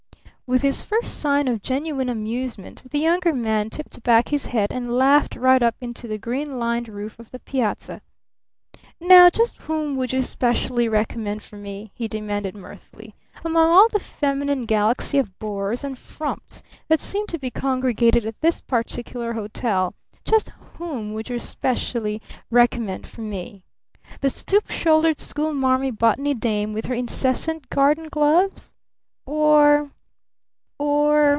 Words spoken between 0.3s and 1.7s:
With his first sign of